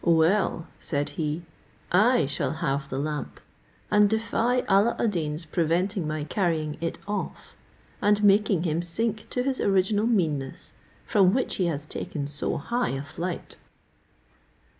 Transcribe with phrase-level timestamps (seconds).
[0.03, 1.43] "Well," said he,
[1.91, 3.39] "I shall have the lamp,
[3.91, 7.55] and defy Alla ad Deen's preventing my carrying it off,
[8.01, 10.73] and making him sink to his original meanness,
[11.05, 13.57] from which he has taken so high a flight."